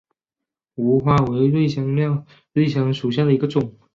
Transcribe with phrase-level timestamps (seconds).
[0.75, 3.75] 芫花为瑞香科瑞香属下的一个种。